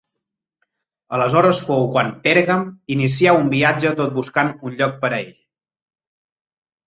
[1.17, 2.63] Aleshores fou quan Pèrgam
[2.95, 5.37] inicià un viatge tot buscant un lloc per a ell.